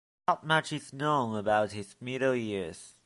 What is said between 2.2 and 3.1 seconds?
years.